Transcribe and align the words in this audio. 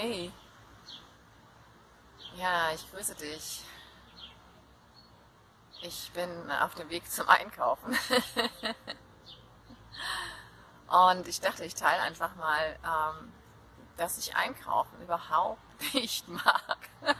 Hey. 0.00 0.32
Ja, 2.36 2.72
ich 2.72 2.90
grüße 2.90 3.14
dich. 3.16 3.62
Ich 5.82 6.10
bin 6.12 6.30
auf 6.50 6.74
dem 6.74 6.88
Weg 6.88 7.06
zum 7.10 7.28
Einkaufen. 7.28 7.94
Und 10.88 11.28
ich 11.28 11.42
dachte, 11.42 11.66
ich 11.66 11.74
teile 11.74 12.00
einfach 12.00 12.34
mal, 12.36 12.78
ähm, 12.82 13.30
dass 13.98 14.16
ich 14.16 14.34
Einkaufen 14.34 15.02
überhaupt 15.02 15.60
nicht 15.92 16.26
mag. 16.28 16.78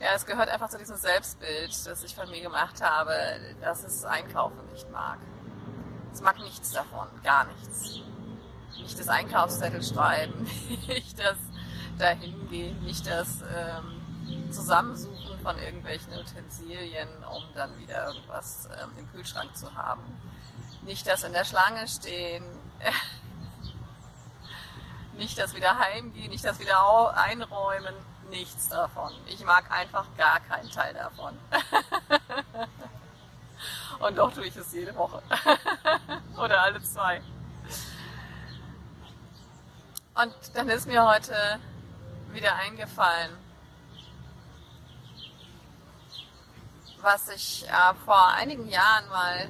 ja, 0.00 0.14
es 0.14 0.26
gehört 0.26 0.48
einfach 0.48 0.68
zu 0.68 0.78
diesem 0.78 0.96
Selbstbild, 0.96 1.86
das 1.86 2.02
ich 2.02 2.16
von 2.16 2.28
mir 2.28 2.42
gemacht 2.42 2.82
habe, 2.82 3.54
dass 3.60 3.84
es 3.84 4.04
Einkaufen 4.04 4.66
nicht 4.72 4.90
mag. 4.90 5.20
Es 6.14 6.20
mag 6.20 6.38
nichts 6.38 6.70
davon, 6.70 7.08
gar 7.24 7.44
nichts. 7.44 7.98
Nicht 8.78 8.98
das 9.00 9.08
Einkaufszettel 9.08 9.82
schreiben, 9.82 10.48
nicht 10.86 11.18
das 11.18 11.36
dahin 11.98 12.48
gehen, 12.48 12.80
nicht 12.84 13.04
das 13.08 13.42
ähm, 13.42 14.52
Zusammensuchen 14.52 15.40
von 15.42 15.58
irgendwelchen 15.58 16.12
Utensilien, 16.12 17.08
um 17.24 17.42
dann 17.54 17.76
wieder 17.80 18.06
irgendwas 18.06 18.68
ähm, 18.80 18.90
im 18.96 19.10
Kühlschrank 19.10 19.56
zu 19.56 19.74
haben. 19.74 20.02
Nicht 20.82 21.04
das 21.08 21.24
in 21.24 21.32
der 21.32 21.44
Schlange 21.44 21.88
stehen, 21.88 22.44
nicht 25.14 25.36
das 25.36 25.52
wieder 25.56 25.80
heimgehen, 25.80 26.30
nicht 26.30 26.44
das 26.44 26.60
wieder 26.60 27.16
einräumen, 27.16 27.94
nichts 28.30 28.68
davon. 28.68 29.12
Ich 29.26 29.44
mag 29.44 29.68
einfach 29.68 30.06
gar 30.16 30.38
keinen 30.38 30.70
Teil 30.70 30.94
davon. 30.94 31.36
Und 34.04 34.18
doch 34.18 34.30
tue 34.34 34.44
ich 34.44 34.54
es 34.54 34.70
jede 34.74 34.94
Woche. 34.96 35.22
Oder 36.36 36.60
alle 36.60 36.82
zwei. 36.82 37.22
Und 40.14 40.34
dann 40.52 40.68
ist 40.68 40.86
mir 40.86 41.06
heute 41.06 41.34
wieder 42.30 42.54
eingefallen, 42.56 43.34
was 47.00 47.30
ich 47.30 47.66
äh, 47.66 47.94
vor 48.04 48.28
einigen 48.28 48.68
Jahren 48.68 49.08
mal 49.08 49.48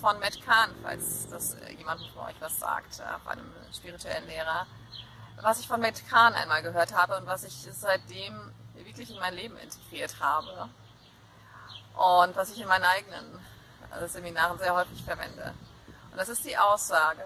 von 0.00 0.18
Matt 0.18 0.40
Kahn, 0.46 0.70
falls 0.82 1.28
das 1.28 1.54
äh, 1.56 1.72
jemand 1.74 2.00
von 2.14 2.22
euch 2.26 2.36
was 2.40 2.58
sagt, 2.58 3.00
äh, 3.00 3.28
einem 3.30 3.52
spirituellen 3.70 4.26
Lehrer, 4.26 4.66
was 5.42 5.60
ich 5.60 5.68
von 5.68 5.80
Matt 5.80 6.08
Kahn 6.08 6.32
einmal 6.32 6.62
gehört 6.62 6.94
habe 6.94 7.18
und 7.18 7.26
was 7.26 7.44
ich 7.44 7.68
seitdem 7.70 8.34
wirklich 8.76 9.10
in 9.10 9.18
mein 9.18 9.34
Leben 9.34 9.58
integriert 9.58 10.16
habe 10.20 10.70
und 11.96 12.34
was 12.34 12.50
ich 12.50 12.62
in 12.62 12.66
meinen 12.66 12.84
eigenen 12.84 13.40
äh, 13.98 14.08
Seminaren 14.08 14.58
sehr 14.58 14.74
häufig 14.74 15.02
verwende. 15.02 15.54
Und 16.10 16.16
das 16.16 16.28
ist 16.28 16.44
die 16.44 16.56
Aussage, 16.56 17.22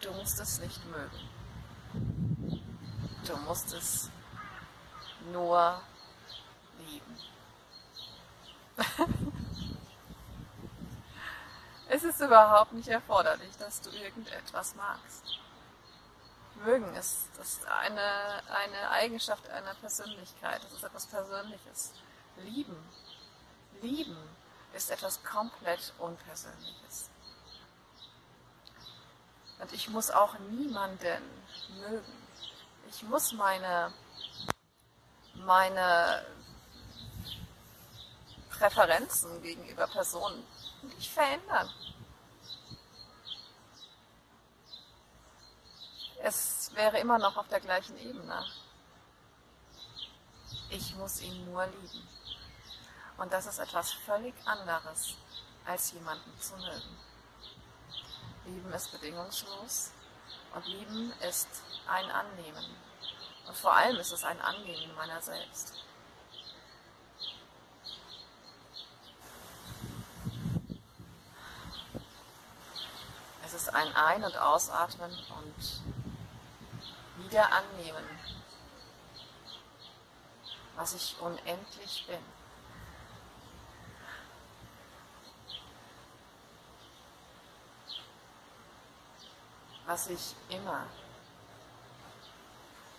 du 0.00 0.12
musst 0.12 0.40
es 0.40 0.60
nicht 0.60 0.84
mögen. 0.86 1.30
Du 3.26 3.36
musst 3.38 3.72
es 3.72 4.10
nur 5.32 5.80
lieben. 6.78 7.18
es 11.88 12.04
ist 12.04 12.20
überhaupt 12.20 12.72
nicht 12.72 12.88
erforderlich, 12.88 13.56
dass 13.58 13.80
du 13.80 13.90
irgendetwas 13.90 14.74
magst. 14.74 15.38
Mögen 16.64 16.94
ist, 16.96 17.28
ist 17.40 17.66
eine, 17.66 18.42
eine 18.48 18.90
Eigenschaft 18.90 19.48
einer 19.48 19.74
Persönlichkeit. 19.74 20.62
Das 20.64 20.72
ist 20.72 20.84
etwas 20.84 21.06
Persönliches. 21.06 21.92
Lieben. 22.36 22.76
Lieben 23.80 24.16
ist 24.74 24.90
etwas 24.90 25.22
komplett 25.24 25.92
Unpersönliches. 25.98 27.10
Und 29.60 29.72
ich 29.72 29.88
muss 29.88 30.10
auch 30.10 30.38
niemanden 30.50 31.22
mögen 31.80 32.24
ich 32.94 33.02
muss 33.02 33.32
meine, 33.32 33.92
meine 35.34 36.24
Präferenzen 38.50 39.42
gegenüber 39.42 39.86
Personen 39.88 40.44
nicht 40.82 41.10
verändern. 41.10 41.68
Es 46.22 46.70
wäre 46.74 46.98
immer 46.98 47.18
noch 47.18 47.36
auf 47.36 47.48
der 47.48 47.60
gleichen 47.60 47.98
Ebene. 47.98 48.46
Ich 50.70 50.94
muss 50.94 51.20
ihn 51.20 51.44
nur 51.50 51.66
lieben. 51.66 52.08
Und 53.16 53.32
das 53.32 53.46
ist 53.46 53.58
etwas 53.58 53.92
völlig 53.92 54.34
anderes, 54.44 55.14
als 55.64 55.92
jemanden 55.92 56.38
zu 56.40 56.56
mögen. 56.56 56.98
Lieben 58.44 58.72
ist 58.72 58.92
bedingungslos 58.92 59.92
und 60.54 60.66
lieben 60.66 61.12
ist 61.20 61.48
ein 61.88 62.10
Annehmen. 62.10 62.76
Und 63.46 63.56
vor 63.56 63.74
allem 63.74 63.96
ist 63.96 64.12
es 64.12 64.24
ein 64.24 64.40
Annehmen 64.40 64.94
meiner 64.96 65.20
selbst. 65.22 65.74
Es 73.44 73.54
ist 73.54 73.68
ein 73.74 73.94
Ein- 73.94 74.24
und 74.24 74.36
Ausatmen 74.36 75.10
und 75.10 75.82
wieder 77.24 77.50
annehmen, 77.52 78.04
was 80.76 80.94
ich 80.94 81.16
unendlich 81.20 82.04
bin. 82.08 82.43
Was 89.86 90.08
ich 90.08 90.34
immer 90.48 90.86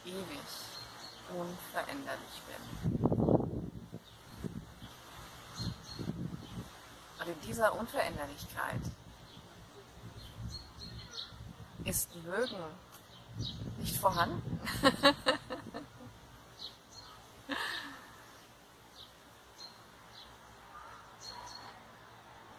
ewig 0.06 0.40
unveränderlich 1.29 2.41
bin. 2.47 2.62
Und 7.19 7.28
in 7.28 7.41
dieser 7.41 7.73
Unveränderlichkeit 7.73 8.81
ist 11.85 12.16
Mögen 12.23 12.63
nicht 13.79 13.97
vorhanden. 13.97 14.59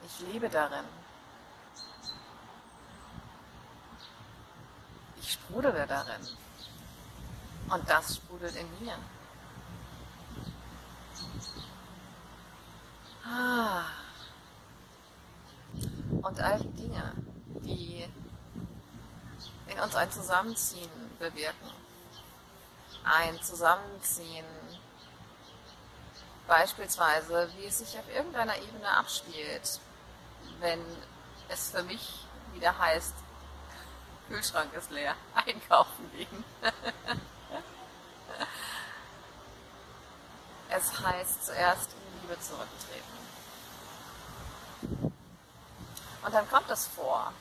ich 0.05 0.21
lebe 0.33 0.49
darin. 0.49 1.06
Ich 5.57 5.63
sprudele 5.63 5.87
darin. 5.87 6.21
Und 7.71 7.89
das 7.89 8.17
sprudelt 8.17 8.55
in 8.57 8.69
mir. 8.79 8.95
Ah. 13.25 13.85
Und 16.21 16.41
all 16.41 16.61
die 16.61 16.83
Dinge, 16.83 17.13
die 17.65 18.07
in 19.67 19.81
uns 19.81 19.95
ein 19.95 20.11
Zusammenziehen 20.11 20.91
bewirken. 21.19 21.71
Ein 23.05 23.41
Zusammenziehen, 23.41 24.45
beispielsweise, 26.47 27.49
wie 27.57 27.65
es 27.65 27.79
sich 27.79 27.99
auf 27.99 28.15
irgendeiner 28.15 28.59
Ebene 28.59 28.91
abspielt, 28.91 29.81
wenn 30.61 30.85
es 31.49 31.71
für 31.71 31.83
mich 31.83 32.27
wieder 32.53 32.77
heißt, 32.79 33.15
Kühlschrank 34.29 34.73
ist 34.75 34.91
leer, 34.91 35.15
einkaufen 35.35 36.11
gehen. 36.13 36.45
Es 40.69 41.01
heißt 41.01 41.47
zuerst 41.47 41.93
in 41.93 42.21
Liebe 42.21 42.39
zurücktreten. 42.39 43.17
Und 46.23 46.35
dann 46.35 46.51
kommt 46.51 46.69
es 46.69 46.87
vor, 46.87 47.33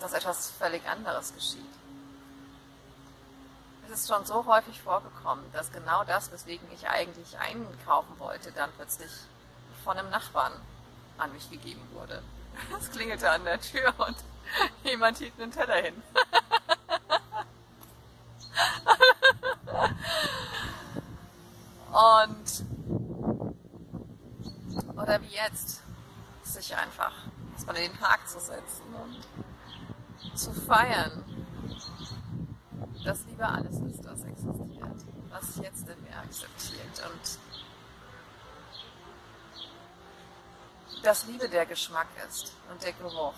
dass 0.00 0.12
etwas 0.12 0.50
völlig 0.50 0.84
anderes 0.88 1.32
geschieht. 1.34 1.62
Es 3.86 4.00
ist 4.00 4.08
schon 4.08 4.24
so 4.24 4.44
häufig 4.46 4.80
vorgekommen, 4.80 5.44
dass 5.52 5.70
genau 5.70 6.02
das, 6.04 6.32
weswegen 6.32 6.66
ich 6.72 6.88
eigentlich 6.88 7.38
einkaufen 7.38 8.18
wollte, 8.18 8.50
dann 8.50 8.72
plötzlich 8.72 9.10
von 9.84 9.98
einem 9.98 10.10
Nachbarn 10.10 10.52
an 11.22 11.32
mich 11.32 11.50
gegeben 11.50 11.82
wurde. 11.92 12.22
Es 12.78 12.90
klingelte 12.90 13.30
an 13.30 13.44
der 13.44 13.60
Tür 13.60 13.94
und 13.98 14.16
jemand 14.84 15.18
hielt 15.18 15.32
einen 15.40 15.52
Teller 15.52 15.76
hin. 15.76 16.02
Und 21.92 22.64
oder 24.96 25.20
wie 25.20 25.34
jetzt, 25.34 25.82
sich 26.42 26.74
einfach 26.76 27.12
erstmal 27.52 27.76
in 27.76 27.90
den 27.90 27.98
Park 27.98 28.26
zu 28.28 28.40
setzen 28.40 28.82
und 28.94 30.38
zu 30.38 30.52
feiern, 30.52 31.24
dass 33.04 33.24
Liebe 33.26 33.46
alles 33.46 33.76
ist, 33.80 34.04
was 34.04 34.24
existiert, 34.24 35.04
was 35.30 35.56
jetzt 35.56 35.88
in 35.88 36.02
mir 36.02 36.16
akzeptiert 36.16 37.02
und 37.04 37.38
dass 41.02 41.26
Liebe 41.26 41.48
der 41.48 41.66
Geschmack 41.66 42.06
ist 42.28 42.52
und 42.70 42.82
der 42.82 42.92
Geruch 42.92 43.34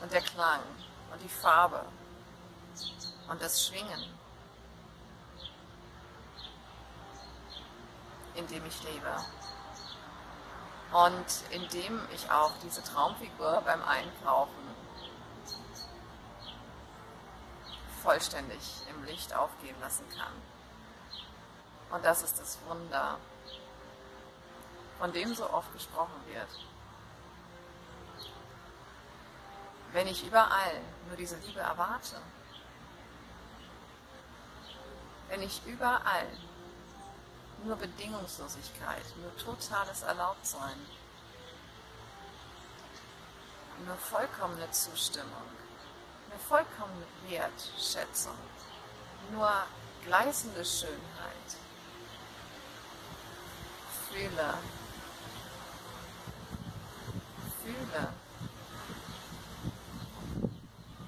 und 0.00 0.12
der 0.12 0.20
Klang 0.20 0.60
und 1.10 1.22
die 1.22 1.28
Farbe 1.28 1.84
und 3.28 3.40
das 3.40 3.66
Schwingen, 3.66 4.04
in 8.34 8.46
dem 8.48 8.64
ich 8.66 8.82
lebe. 8.82 9.16
Und 10.92 11.24
indem 11.50 12.06
ich 12.14 12.30
auch 12.30 12.52
diese 12.62 12.84
Traumfigur 12.84 13.62
beim 13.64 13.82
Einkaufen 13.82 14.62
vollständig 18.02 18.82
im 18.90 19.04
Licht 19.04 19.34
aufgehen 19.34 19.76
lassen 19.80 20.04
kann. 20.10 20.32
Und 21.90 22.04
das 22.04 22.22
ist 22.22 22.38
das 22.38 22.58
Wunder, 22.66 23.16
von 24.98 25.12
dem 25.12 25.34
so 25.34 25.48
oft 25.50 25.72
gesprochen 25.72 26.20
wird. 26.26 26.48
Wenn 29.92 30.06
ich 30.06 30.26
überall 30.26 30.80
nur 31.08 31.16
diese 31.16 31.36
Liebe 31.38 31.60
erwarte, 31.60 32.16
wenn 35.28 35.42
ich 35.42 35.60
überall 35.66 36.26
nur 37.64 37.76
Bedingungslosigkeit, 37.76 39.04
nur 39.20 39.36
totales 39.36 40.02
Erlaubtsein, 40.02 40.78
nur 43.86 43.96
vollkommene 43.96 44.70
Zustimmung, 44.70 45.48
nur 46.28 46.38
vollkommene 46.38 47.06
Wertschätzung, 47.28 48.36
nur 49.30 49.50
gleißende 50.04 50.64
Schönheit, 50.64 51.56
fühle, 54.10 54.54
fühle, 57.62 58.08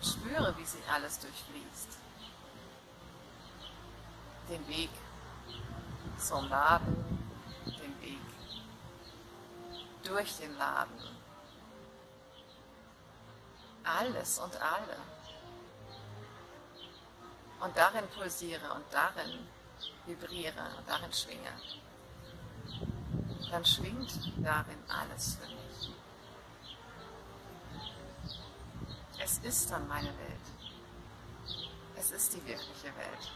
spüre, 0.02 0.54
wie 0.56 0.64
sie 0.64 0.82
alles 0.92 1.18
durchfließt. 1.18 1.98
Den 4.48 4.68
Weg 4.68 4.90
zum 6.18 6.48
Laden, 6.48 7.30
den 7.66 8.00
Weg 8.02 8.20
durch 10.04 10.36
den 10.36 10.56
Laden. 10.56 11.00
Alles 13.84 14.38
und 14.38 14.54
alle. 14.56 14.96
Und 17.60 17.76
darin 17.76 18.06
pulsiere 18.08 18.72
und 18.74 18.84
darin 18.90 19.46
vibriere 20.06 20.66
und 20.78 20.88
darin 20.88 21.12
schwinge. 21.12 21.52
Dann 23.50 23.64
schwingt 23.64 24.12
darin 24.42 24.78
alles 24.88 25.36
für 25.36 25.48
mich. 25.48 26.03
Es 29.24 29.38
ist 29.38 29.70
dann 29.70 29.88
meine 29.88 30.08
Welt. 30.18 31.56
Es 31.96 32.10
ist 32.10 32.34
die 32.34 32.46
wirkliche 32.46 32.94
Welt. 32.94 33.32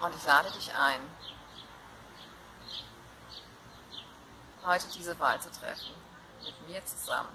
Und 0.00 0.14
ich 0.14 0.26
lade 0.26 0.50
dich 0.50 0.74
ein, 0.74 1.00
heute 4.66 4.86
diese 4.88 5.18
Wahl 5.18 5.40
zu 5.40 5.50
treffen, 5.50 5.94
mit 6.44 6.68
mir 6.68 6.84
zusammen. 6.84 7.30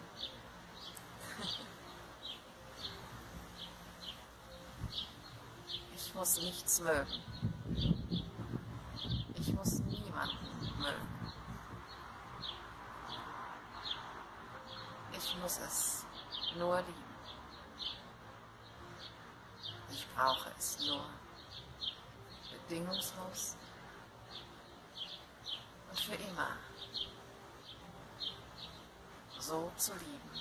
Ich 5.96 6.14
muss 6.14 6.38
nichts 6.38 6.80
mögen. 6.80 7.53
Niemanden 10.14 10.80
mögen. 10.80 11.34
Ich 15.12 15.38
muss 15.42 15.58
es 15.60 16.06
nur 16.56 16.78
lieben. 16.78 17.04
Ich 19.90 20.08
brauche 20.16 20.52
es 20.58 20.86
nur 20.86 21.06
bedingungslos 22.52 23.56
und 25.90 26.00
für 26.00 26.16
immer 26.16 26.58
so 29.40 29.72
zu 29.78 29.94
lieben, 29.94 30.32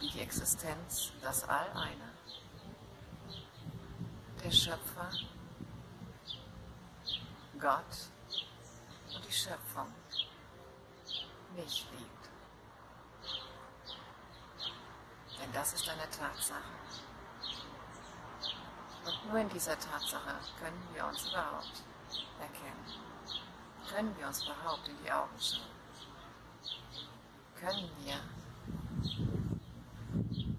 wie 0.00 0.10
die 0.10 0.20
Existenz, 0.20 1.12
das 1.22 1.44
All-Eine, 1.48 2.12
der 4.42 4.50
Schöpfer, 4.50 5.10
Gott 7.58 8.10
und 9.14 9.26
die 9.26 9.32
Schöpfung 9.32 9.92
mich 11.54 11.86
liebt. 11.92 12.16
Denn 15.40 15.52
das 15.52 15.72
ist 15.72 15.88
eine 15.88 16.08
Tatsache. 16.10 16.62
Und 19.04 19.28
nur 19.28 19.38
in 19.38 19.48
dieser 19.48 19.78
Tatsache 19.78 20.34
können 20.58 20.88
wir 20.92 21.06
uns 21.06 21.30
überhaupt 21.30 21.82
erkennen. 22.40 22.84
Können 23.88 24.18
wir 24.18 24.26
uns 24.26 24.44
überhaupt 24.44 24.88
in 24.88 24.96
die 25.04 25.12
Augen 25.12 25.38
schauen. 25.40 25.70
Können 27.54 27.90
wir 28.04 28.20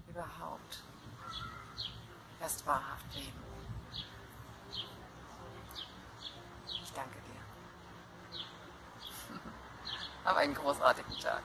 überhaupt 0.08 0.82
erst 2.40 2.66
wahrhaft 2.66 3.14
leben. 3.14 3.47
Hab 10.28 10.36
einen 10.36 10.52
großartigen 10.52 11.18
Tag. 11.22 11.40